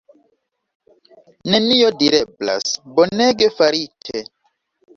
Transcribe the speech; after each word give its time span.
Nenio 1.55 1.91
direblas, 2.01 2.73
bonege 2.99 3.53
farite! 3.61 4.27